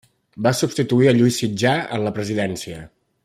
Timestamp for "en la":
1.99-2.15